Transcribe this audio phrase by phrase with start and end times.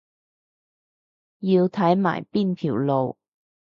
[1.41, 3.17] 要睇埋邊條路